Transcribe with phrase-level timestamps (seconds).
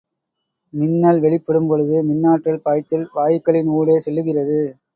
[0.73, 4.59] மின்னல் வெளிப்படும் பொழுது மின்னாற்றல் பாய்ச்சல் வாயுக்களின் ஊடே செல்லுகிறது.